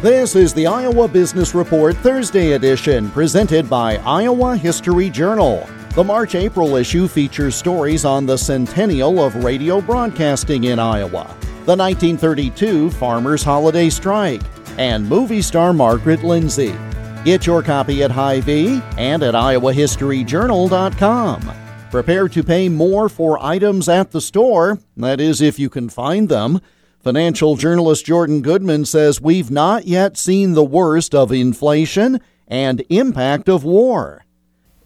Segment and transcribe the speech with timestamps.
[0.00, 5.68] This is the Iowa Business Report Thursday edition, presented by Iowa History Journal.
[5.96, 11.24] The March April issue features stories on the centennial of radio broadcasting in Iowa,
[11.64, 14.42] the 1932 Farmers Holiday Strike,
[14.78, 16.76] and movie star Margaret Lindsay.
[17.24, 21.52] Get your copy at Hy-Vee and at iowahistoryjournal.com.
[21.90, 26.28] Prepare to pay more for items at the store, that is, if you can find
[26.28, 26.60] them.
[27.00, 33.48] Financial journalist Jordan Goodman says we've not yet seen the worst of inflation and impact
[33.48, 34.24] of war.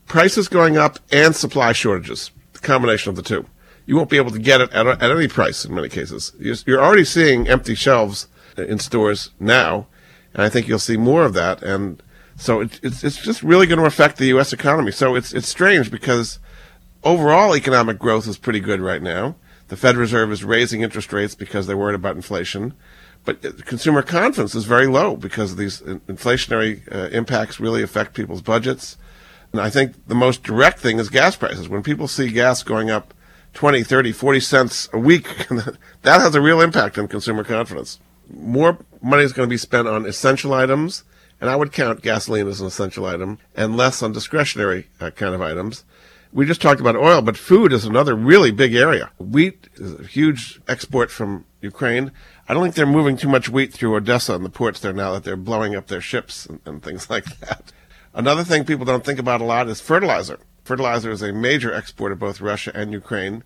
[0.07, 3.47] Prices going up and supply shortages, the combination of the two.
[3.87, 6.33] You won't be able to get it at, at any price in many cases.
[6.67, 9.87] You're already seeing empty shelves in stores now,
[10.35, 11.63] and I think you'll see more of that.
[11.63, 12.03] And
[12.37, 14.53] so it, it's it's just really going to affect the U.S.
[14.53, 14.93] economy.
[14.93, 16.39] So it's it's strange because
[17.03, 19.37] overall economic growth is pretty good right now.
[19.73, 22.75] The Fed Reserve is raising interest rates because they're worried about inflation.
[23.25, 28.99] But consumer confidence is very low because these inflationary uh, impacts really affect people's budgets.
[29.51, 31.71] And I think the most direct thing is gas prices.
[31.71, 33.15] When people see gas going up
[33.55, 35.49] 20, 30, 40 cents a week,
[36.03, 37.99] that has a real impact on consumer confidence.
[38.29, 41.03] More money is going to be spent on essential items,
[41.41, 45.35] and I would count gasoline as an essential item, and less on discretionary uh, kind
[45.35, 45.85] of items
[46.33, 49.11] we just talked about oil, but food is another really big area.
[49.19, 52.11] Wheat is a huge export from Ukraine.
[52.49, 55.13] I don't think they're moving too much wheat through Odessa and the ports there now
[55.13, 57.73] that they're blowing up their ships and, and things like that.
[58.15, 60.39] Another thing people don't think about a lot is fertilizer.
[60.65, 63.43] Fertilizer is a major export of both Russia and Ukraine,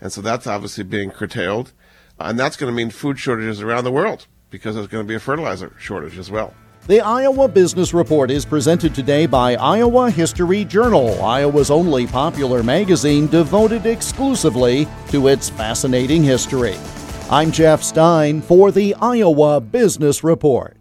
[0.00, 1.72] and so that's obviously being curtailed.
[2.18, 5.14] And that's going to mean food shortages around the world because there's going to be
[5.14, 6.54] a fertilizer shortage as well.
[6.88, 13.26] The Iowa Business Report is presented today by Iowa History Journal, Iowa's only popular magazine
[13.26, 16.76] devoted exclusively to its fascinating history.
[17.28, 20.75] I'm Jeff Stein for the Iowa Business Report.